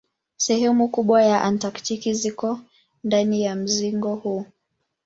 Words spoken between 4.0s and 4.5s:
huu.